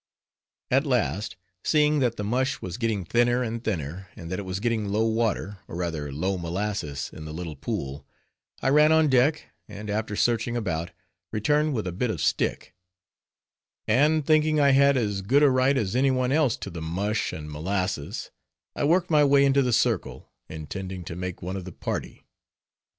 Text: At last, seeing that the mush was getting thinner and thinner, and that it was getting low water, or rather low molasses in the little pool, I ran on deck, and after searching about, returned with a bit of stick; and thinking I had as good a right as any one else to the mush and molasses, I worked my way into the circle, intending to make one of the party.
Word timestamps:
At 0.71 0.83
last, 0.87 1.35
seeing 1.63 1.99
that 1.99 2.15
the 2.15 2.23
mush 2.23 2.59
was 2.59 2.79
getting 2.79 3.05
thinner 3.05 3.43
and 3.43 3.63
thinner, 3.63 4.07
and 4.15 4.31
that 4.31 4.39
it 4.39 4.45
was 4.45 4.59
getting 4.59 4.87
low 4.89 5.05
water, 5.05 5.59
or 5.67 5.75
rather 5.75 6.11
low 6.11 6.39
molasses 6.39 7.11
in 7.13 7.25
the 7.25 7.31
little 7.31 7.55
pool, 7.55 8.03
I 8.63 8.69
ran 8.69 8.91
on 8.91 9.09
deck, 9.09 9.53
and 9.67 9.91
after 9.91 10.15
searching 10.15 10.57
about, 10.57 10.89
returned 11.31 11.75
with 11.75 11.85
a 11.85 11.91
bit 11.91 12.09
of 12.09 12.19
stick; 12.19 12.73
and 13.87 14.25
thinking 14.25 14.59
I 14.59 14.71
had 14.71 14.97
as 14.97 15.21
good 15.21 15.43
a 15.43 15.51
right 15.51 15.77
as 15.77 15.95
any 15.95 16.09
one 16.09 16.31
else 16.31 16.57
to 16.57 16.71
the 16.71 16.81
mush 16.81 17.31
and 17.31 17.47
molasses, 17.51 18.31
I 18.75 18.85
worked 18.85 19.11
my 19.11 19.23
way 19.23 19.45
into 19.45 19.61
the 19.61 19.71
circle, 19.71 20.31
intending 20.49 21.03
to 21.03 21.15
make 21.15 21.43
one 21.43 21.55
of 21.55 21.65
the 21.65 21.71
party. 21.71 22.25